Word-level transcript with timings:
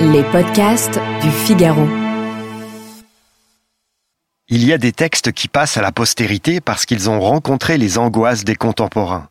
Les 0.00 0.22
podcasts 0.24 1.00
du 1.22 1.30
Figaro. 1.30 1.88
Il 4.48 4.66
y 4.66 4.74
a 4.74 4.78
des 4.78 4.92
textes 4.92 5.32
qui 5.32 5.48
passent 5.48 5.78
à 5.78 5.82
la 5.82 5.90
postérité 5.90 6.60
parce 6.60 6.84
qu'ils 6.84 7.08
ont 7.08 7.18
rencontré 7.18 7.78
les 7.78 7.96
angoisses 7.96 8.44
des 8.44 8.56
contemporains. 8.56 9.28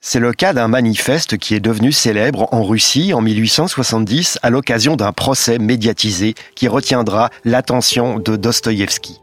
C'est 0.00 0.18
le 0.18 0.32
cas 0.32 0.52
d'un 0.52 0.66
manifeste 0.66 1.38
qui 1.38 1.54
est 1.54 1.60
devenu 1.60 1.92
célèbre 1.92 2.48
en 2.52 2.64
Russie 2.64 3.14
en 3.14 3.20
1870 3.20 4.40
à 4.42 4.50
l'occasion 4.50 4.96
d'un 4.96 5.12
procès 5.12 5.58
médiatisé 5.58 6.34
qui 6.56 6.66
retiendra 6.66 7.30
l'attention 7.44 8.18
de 8.18 8.34
Dostoïevski. 8.34 9.20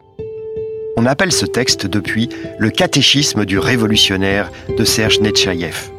On 0.95 1.05
appelle 1.05 1.33
ce 1.33 1.45
texte 1.45 1.87
depuis 1.87 2.29
le 2.57 2.69
catéchisme 2.69 3.45
du 3.45 3.59
révolutionnaire 3.59 4.49
de 4.77 4.85
Serge 4.85 5.19
Netchaïev. 5.19 5.92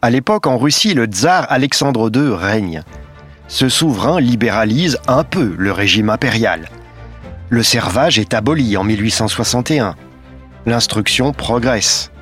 À 0.00 0.10
l'époque, 0.10 0.46
en 0.46 0.58
Russie, 0.58 0.94
le 0.94 1.06
tsar 1.06 1.46
Alexandre 1.50 2.08
II 2.14 2.32
règne. 2.32 2.84
Ce 3.48 3.68
souverain 3.68 4.20
libéralise 4.20 4.96
un 5.08 5.24
peu 5.24 5.56
le 5.58 5.72
régime 5.72 6.08
impérial. 6.08 6.68
Le 7.48 7.64
servage 7.64 8.16
est 8.16 8.32
aboli 8.32 8.76
en 8.76 8.84
1861. 8.84 9.96
L'instruction 10.66 11.32
progresse. 11.32 12.12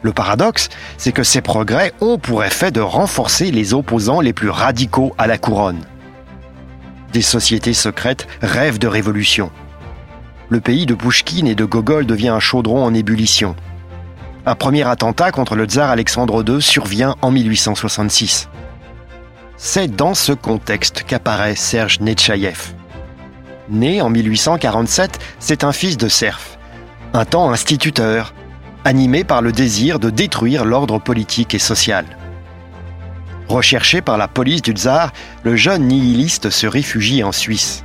Le 0.00 0.12
paradoxe, 0.12 0.70
c'est 0.96 1.12
que 1.12 1.22
ces 1.22 1.42
progrès 1.42 1.92
ont 2.00 2.16
pour 2.16 2.44
effet 2.44 2.70
de 2.70 2.80
renforcer 2.80 3.50
les 3.50 3.74
opposants 3.74 4.22
les 4.22 4.32
plus 4.32 4.50
radicaux 4.50 5.14
à 5.18 5.26
la 5.26 5.36
couronne. 5.36 5.84
Des 7.12 7.22
sociétés 7.22 7.74
secrètes 7.74 8.26
rêvent 8.40 8.78
de 8.78 8.88
révolution. 8.88 9.50
Le 10.48 10.60
pays 10.60 10.86
de 10.86 10.94
Pouchkine 10.94 11.46
et 11.46 11.54
de 11.54 11.66
Gogol 11.66 12.06
devient 12.06 12.28
un 12.28 12.40
chaudron 12.40 12.82
en 12.82 12.94
ébullition. 12.94 13.54
Un 14.46 14.54
premier 14.54 14.86
attentat 14.86 15.30
contre 15.30 15.56
le 15.56 15.66
tsar 15.66 15.90
Alexandre 15.90 16.44
II 16.46 16.62
survient 16.62 17.16
en 17.22 17.30
1866. 17.30 18.48
C'est 19.56 19.88
dans 19.88 20.14
ce 20.14 20.32
contexte 20.32 21.02
qu'apparaît 21.02 21.56
Serge 21.56 22.00
Netchaïev. 22.00 22.74
Né 23.68 24.00
en 24.00 24.08
1847, 24.08 25.18
c'est 25.40 25.64
un 25.64 25.72
fils 25.72 25.96
de 25.96 26.08
serf, 26.08 26.58
un 27.12 27.24
temps 27.24 27.50
instituteur, 27.50 28.32
animé 28.84 29.24
par 29.24 29.42
le 29.42 29.52
désir 29.52 29.98
de 29.98 30.10
détruire 30.10 30.64
l'ordre 30.64 30.98
politique 30.98 31.54
et 31.54 31.58
social. 31.58 32.06
Recherché 33.48 34.00
par 34.00 34.16
la 34.16 34.28
police 34.28 34.62
du 34.62 34.72
tsar, 34.72 35.12
le 35.42 35.56
jeune 35.56 35.88
nihiliste 35.88 36.50
se 36.50 36.66
réfugie 36.66 37.24
en 37.24 37.32
Suisse. 37.32 37.84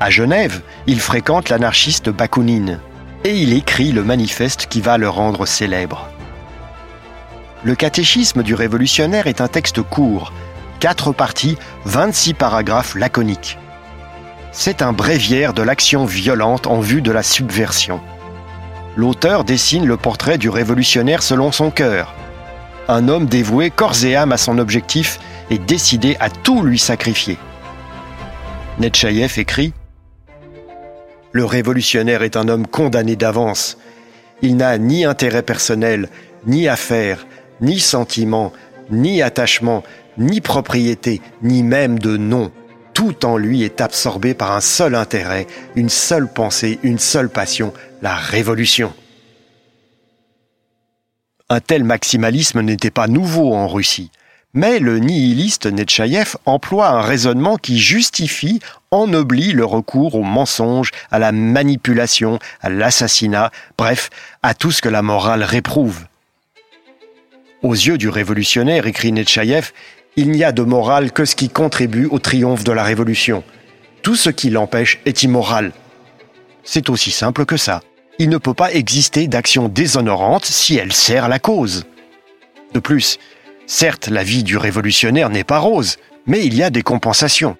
À 0.00 0.10
Genève, 0.10 0.60
il 0.86 1.00
fréquente 1.00 1.48
l'anarchiste 1.48 2.10
Bakounine, 2.10 2.80
et 3.26 3.36
il 3.40 3.54
écrit 3.54 3.90
le 3.90 4.04
manifeste 4.04 4.66
qui 4.66 4.80
va 4.80 4.98
le 4.98 5.08
rendre 5.08 5.46
célèbre. 5.46 6.08
Le 7.64 7.74
catéchisme 7.74 8.44
du 8.44 8.54
révolutionnaire 8.54 9.26
est 9.26 9.40
un 9.40 9.48
texte 9.48 9.82
court, 9.82 10.32
quatre 10.78 11.10
parties, 11.10 11.58
26 11.86 12.34
paragraphes 12.34 12.94
laconiques. 12.94 13.58
C'est 14.52 14.80
un 14.80 14.92
bréviaire 14.92 15.54
de 15.54 15.62
l'action 15.62 16.04
violente 16.04 16.68
en 16.68 16.78
vue 16.78 17.02
de 17.02 17.10
la 17.10 17.24
subversion. 17.24 18.00
L'auteur 18.94 19.42
dessine 19.42 19.86
le 19.86 19.96
portrait 19.96 20.38
du 20.38 20.48
révolutionnaire 20.48 21.24
selon 21.24 21.50
son 21.50 21.72
cœur. 21.72 22.14
Un 22.86 23.08
homme 23.08 23.26
dévoué 23.26 23.70
corps 23.70 24.04
et 24.04 24.14
âme 24.14 24.30
à 24.30 24.36
son 24.36 24.56
objectif 24.56 25.18
et 25.50 25.58
décidé 25.58 26.16
à 26.20 26.30
tout 26.30 26.62
lui 26.62 26.78
sacrifier. 26.78 27.38
Netchaïev 28.78 29.36
écrit 29.36 29.72
le 31.36 31.44
révolutionnaire 31.44 32.22
est 32.22 32.36
un 32.36 32.48
homme 32.48 32.66
condamné 32.66 33.14
d'avance. 33.14 33.76
Il 34.40 34.56
n'a 34.56 34.78
ni 34.78 35.04
intérêt 35.04 35.42
personnel, 35.42 36.08
ni 36.46 36.66
affaires, 36.66 37.26
ni 37.60 37.78
sentiment, 37.78 38.54
ni 38.90 39.20
attachement, 39.20 39.84
ni 40.16 40.40
propriété, 40.40 41.20
ni 41.42 41.62
même 41.62 41.98
de 41.98 42.16
nom. 42.16 42.50
Tout 42.94 43.26
en 43.26 43.36
lui 43.36 43.62
est 43.62 43.82
absorbé 43.82 44.32
par 44.32 44.52
un 44.52 44.62
seul 44.62 44.94
intérêt, 44.94 45.46
une 45.74 45.90
seule 45.90 46.26
pensée, 46.26 46.78
une 46.82 46.98
seule 46.98 47.28
passion, 47.28 47.74
la 48.00 48.14
révolution. 48.14 48.94
Un 51.50 51.60
tel 51.60 51.84
maximalisme 51.84 52.62
n'était 52.62 52.90
pas 52.90 53.08
nouveau 53.08 53.52
en 53.52 53.68
Russie. 53.68 54.10
Mais 54.56 54.78
le 54.78 54.98
nihiliste 54.98 55.66
Netchaïev 55.66 56.34
emploie 56.46 56.88
un 56.88 57.02
raisonnement 57.02 57.58
qui 57.58 57.78
justifie, 57.78 58.60
ennoblit 58.90 59.52
le 59.52 59.66
recours 59.66 60.14
au 60.14 60.22
mensonge, 60.22 60.92
à 61.10 61.18
la 61.18 61.30
manipulation, 61.30 62.38
à 62.62 62.70
l'assassinat, 62.70 63.50
bref, 63.76 64.08
à 64.42 64.54
tout 64.54 64.72
ce 64.72 64.80
que 64.80 64.88
la 64.88 65.02
morale 65.02 65.42
réprouve. 65.42 66.06
Aux 67.62 67.74
yeux 67.74 67.98
du 67.98 68.08
révolutionnaire, 68.08 68.86
écrit 68.86 69.12
Netchaïev, 69.12 69.72
il 70.16 70.30
n'y 70.30 70.42
a 70.42 70.52
de 70.52 70.62
morale 70.62 71.12
que 71.12 71.26
ce 71.26 71.36
qui 71.36 71.50
contribue 71.50 72.06
au 72.06 72.18
triomphe 72.18 72.64
de 72.64 72.72
la 72.72 72.82
révolution. 72.82 73.44
Tout 74.00 74.16
ce 74.16 74.30
qui 74.30 74.48
l'empêche 74.48 75.00
est 75.04 75.22
immoral. 75.22 75.72
C'est 76.64 76.88
aussi 76.88 77.10
simple 77.10 77.44
que 77.44 77.58
ça. 77.58 77.82
Il 78.18 78.30
ne 78.30 78.38
peut 78.38 78.54
pas 78.54 78.72
exister 78.72 79.28
d'action 79.28 79.68
déshonorante 79.68 80.46
si 80.46 80.76
elle 80.76 80.94
sert 80.94 81.28
la 81.28 81.38
cause. 81.38 81.84
De 82.72 82.80
plus, 82.80 83.18
Certes, 83.66 84.08
la 84.08 84.22
vie 84.22 84.44
du 84.44 84.56
révolutionnaire 84.56 85.28
n'est 85.28 85.44
pas 85.44 85.58
rose, 85.58 85.96
mais 86.26 86.44
il 86.44 86.54
y 86.54 86.62
a 86.62 86.70
des 86.70 86.82
compensations. 86.82 87.56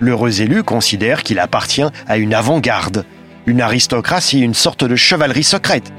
L'heureux 0.00 0.40
élu 0.40 0.64
considère 0.64 1.22
qu'il 1.22 1.38
appartient 1.38 1.86
à 2.08 2.16
une 2.16 2.34
avant-garde, 2.34 3.04
une 3.46 3.60
aristocratie, 3.60 4.40
une 4.40 4.54
sorte 4.54 4.84
de 4.84 4.96
chevalerie 4.96 5.44
secrète. 5.44 5.92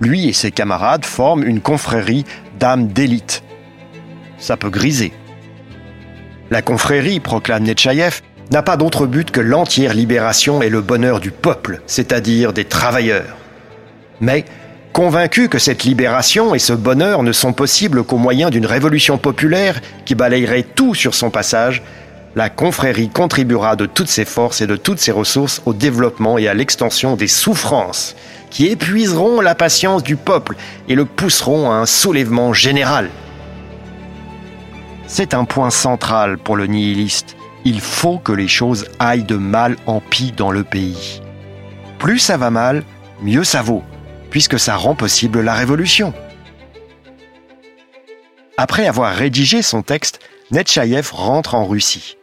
Lui 0.00 0.28
et 0.28 0.32
ses 0.32 0.52
camarades 0.52 1.04
forment 1.04 1.44
une 1.44 1.60
confrérie 1.60 2.24
d'âmes 2.60 2.86
d'élite. 2.86 3.42
Ça 4.38 4.56
peut 4.56 4.70
griser. 4.70 5.12
La 6.50 6.62
confrérie, 6.62 7.18
proclame 7.18 7.64
Netchaïev, 7.64 8.20
n'a 8.52 8.62
pas 8.62 8.76
d'autre 8.76 9.06
but 9.06 9.30
que 9.30 9.40
l'entière 9.40 9.94
libération 9.94 10.62
et 10.62 10.68
le 10.68 10.82
bonheur 10.82 11.18
du 11.18 11.32
peuple, 11.32 11.80
c'est-à-dire 11.86 12.52
des 12.52 12.64
travailleurs. 12.64 13.36
Mais 14.20 14.44
Convaincu 14.94 15.48
que 15.48 15.58
cette 15.58 15.82
libération 15.82 16.54
et 16.54 16.60
ce 16.60 16.72
bonheur 16.72 17.24
ne 17.24 17.32
sont 17.32 17.52
possibles 17.52 18.04
qu'au 18.04 18.16
moyen 18.16 18.48
d'une 18.48 18.64
révolution 18.64 19.18
populaire 19.18 19.80
qui 20.04 20.14
balayerait 20.14 20.62
tout 20.62 20.94
sur 20.94 21.16
son 21.16 21.30
passage, 21.30 21.82
la 22.36 22.48
confrérie 22.48 23.08
contribuera 23.08 23.74
de 23.74 23.86
toutes 23.86 24.06
ses 24.06 24.24
forces 24.24 24.60
et 24.60 24.68
de 24.68 24.76
toutes 24.76 25.00
ses 25.00 25.10
ressources 25.10 25.62
au 25.66 25.74
développement 25.74 26.38
et 26.38 26.46
à 26.46 26.54
l'extension 26.54 27.16
des 27.16 27.26
souffrances 27.26 28.14
qui 28.50 28.68
épuiseront 28.68 29.40
la 29.40 29.56
patience 29.56 30.04
du 30.04 30.14
peuple 30.14 30.54
et 30.88 30.94
le 30.94 31.06
pousseront 31.06 31.72
à 31.72 31.74
un 31.74 31.86
soulèvement 31.86 32.52
général. 32.52 33.10
C'est 35.08 35.34
un 35.34 35.44
point 35.44 35.70
central 35.70 36.38
pour 36.38 36.54
le 36.54 36.68
nihiliste. 36.68 37.34
Il 37.64 37.80
faut 37.80 38.18
que 38.18 38.30
les 38.30 38.46
choses 38.46 38.86
aillent 39.00 39.24
de 39.24 39.34
mal 39.34 39.74
en 39.86 39.98
pis 39.98 40.30
dans 40.30 40.52
le 40.52 40.62
pays. 40.62 41.20
Plus 41.98 42.20
ça 42.20 42.36
va 42.36 42.50
mal, 42.50 42.84
mieux 43.20 43.42
ça 43.42 43.60
vaut 43.60 43.82
puisque 44.34 44.58
ça 44.58 44.74
rend 44.74 44.96
possible 44.96 45.42
la 45.42 45.54
révolution. 45.54 46.12
Après 48.56 48.88
avoir 48.88 49.14
rédigé 49.14 49.62
son 49.62 49.82
texte, 49.82 50.18
Netchaïev 50.50 51.12
rentre 51.12 51.54
en 51.54 51.64
Russie. 51.64 52.16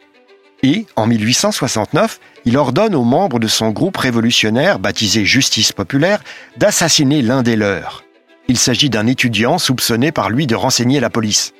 Et, 0.61 0.87
en 0.97 1.07
1869, 1.07 2.19
il 2.43 2.57
ordonne 2.57 2.95
aux 2.95 3.05
membres 3.05 3.39
de 3.39 3.47
son 3.47 3.69
groupe 3.69 3.95
révolutionnaire, 3.95 4.77
baptisé 4.77 5.23
Justice 5.23 5.71
populaire, 5.71 6.21
d'assassiner 6.57 7.21
l'un 7.21 7.43
des 7.43 7.55
leurs. 7.55 8.03
Il 8.49 8.57
s'agit 8.57 8.89
d'un 8.89 9.07
étudiant 9.07 9.57
soupçonné 9.57 10.11
par 10.11 10.29
lui 10.29 10.47
de 10.47 10.55
renseigner 10.55 10.99
la 10.99 11.09
police. 11.09 11.53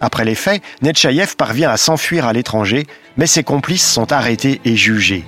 Après 0.00 0.24
les 0.24 0.36
faits, 0.36 0.62
Netchaïev 0.82 1.34
parvient 1.34 1.70
à 1.70 1.78
s'enfuir 1.78 2.28
à 2.28 2.32
l'étranger, 2.32 2.86
mais 3.16 3.26
ses 3.26 3.42
complices 3.42 3.90
sont 3.90 4.12
arrêtés 4.12 4.60
et 4.64 4.76
jugés. 4.76 5.24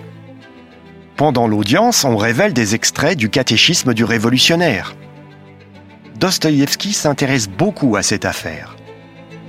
Pendant 1.16 1.48
l'audience, 1.48 2.04
on 2.04 2.18
révèle 2.18 2.52
des 2.52 2.74
extraits 2.74 3.16
du 3.16 3.30
catéchisme 3.30 3.94
du 3.94 4.04
révolutionnaire. 4.04 4.94
Dostoïevski 6.20 6.92
s'intéresse 6.92 7.48
beaucoup 7.48 7.96
à 7.96 8.02
cette 8.02 8.26
affaire. 8.26 8.76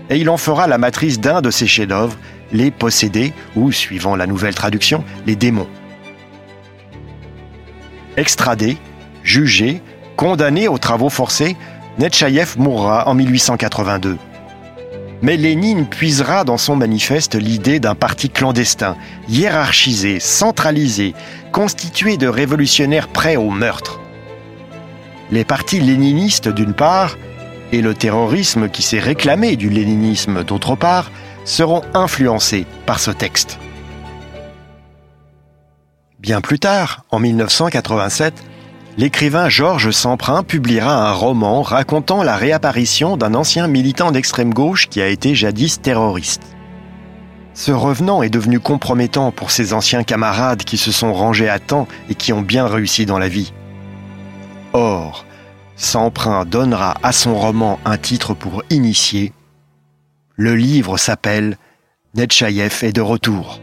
Et 0.10 0.18
il 0.18 0.30
en 0.30 0.38
fera 0.38 0.68
la 0.68 0.78
matrice 0.78 1.20
d'un 1.20 1.42
de 1.42 1.52
ses 1.52 1.68
chefs-d'œuvre, 1.68 2.16
Les 2.54 2.72
Possédés, 2.72 3.34
ou, 3.58 3.74
suivant 3.74 4.16
la 4.16 4.28
nouvelle 4.28 4.56
traduction, 4.56 5.04
Les 5.26 5.36
démons. 5.36 5.68
Extradé, 8.16 8.78
jugé, 9.24 9.82
condamné 10.16 10.70
aux 10.70 10.78
travaux 10.78 11.10
forcés, 11.10 11.58
Netchaïev 12.00 12.58
mourra 12.58 13.10
en 13.10 13.14
1882. 13.14 14.18
Mais 15.22 15.36
Lénine 15.36 15.88
puisera 15.88 16.44
dans 16.44 16.58
son 16.58 16.76
manifeste 16.76 17.36
l'idée 17.36 17.80
d'un 17.80 17.96
parti 17.96 18.30
clandestin, 18.30 18.96
hiérarchisé, 19.30 20.20
centralisé, 20.20 21.16
constitué 21.52 22.18
de 22.18 22.28
révolutionnaires 22.28 23.08
prêts 23.08 23.36
au 23.36 23.50
meurtre. 23.50 24.00
Les 25.32 25.44
partis 25.44 25.80
léninistes 25.80 26.50
d'une 26.50 26.74
part, 26.74 27.18
et 27.72 27.82
le 27.82 27.94
terrorisme 27.94 28.70
qui 28.70 28.84
s'est 28.84 29.00
réclamé 29.00 29.56
du 29.56 29.70
léninisme 29.70 30.44
d'autre 30.44 30.76
part, 30.76 31.12
seront 31.46 31.82
influencés 31.94 32.66
par 32.86 33.00
ce 33.00 33.12
texte. 33.12 33.60
Bien 36.20 36.42
plus 36.42 36.60
tard, 36.60 37.06
en 37.10 37.20
1987, 37.20 38.34
l'écrivain 38.98 39.48
Georges 39.48 39.92
Semprin 39.92 40.44
publiera 40.44 41.10
un 41.10 41.14
roman 41.14 41.62
racontant 41.62 42.24
la 42.24 42.36
réapparition 42.36 43.16
d'un 43.16 43.36
ancien 43.36 43.68
militant 43.68 44.12
d'extrême 44.12 44.54
gauche 44.54 44.90
qui 44.90 45.02
a 45.02 45.08
été 45.08 45.36
jadis 45.36 45.80
terroriste. 45.80 46.56
Ce 47.54 47.72
revenant 47.72 48.22
est 48.24 48.30
devenu 48.30 48.60
compromettant 48.60 49.32
pour 49.32 49.52
ses 49.52 49.74
anciens 49.74 50.04
camarades 50.04 50.64
qui 50.64 50.78
se 50.78 50.92
sont 50.92 51.14
rangés 51.14 51.50
à 51.50 51.60
temps 51.60 51.88
et 52.10 52.16
qui 52.16 52.34
ont 52.34 52.42
bien 52.42 52.68
réussi 52.68 53.06
dans 53.06 53.20
la 53.20 53.30
vie. 53.30 53.54
Or, 54.74 55.26
Semprin 55.76 56.46
donnera 56.46 56.96
à 57.04 57.12
son 57.12 57.36
roman 57.36 57.80
un 57.86 57.98
titre 57.98 58.34
pour 58.34 58.64
initier. 58.70 59.32
Le 60.36 60.56
livre 60.56 60.98
s'appelle 60.98 61.58
Netchaïev 62.16 62.84
est 62.84 62.94
de 62.94 63.02
retour. 63.02 63.60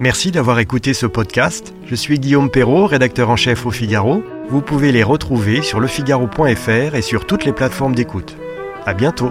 Merci 0.00 0.30
d'avoir 0.30 0.58
écouté 0.60 0.94
ce 0.94 1.04
podcast. 1.04 1.74
Je 1.84 1.94
suis 1.94 2.18
Guillaume 2.18 2.50
Perrault, 2.50 2.86
rédacteur 2.86 3.28
en 3.28 3.36
chef 3.36 3.66
au 3.66 3.70
Figaro. 3.70 4.24
Vous 4.48 4.62
pouvez 4.62 4.92
les 4.92 5.02
retrouver 5.02 5.60
sur 5.60 5.78
lefigaro.fr 5.78 6.94
et 6.94 7.02
sur 7.02 7.26
toutes 7.26 7.44
les 7.44 7.52
plateformes 7.52 7.94
d'écoute. 7.94 8.34
À 8.86 8.94
bientôt. 8.94 9.30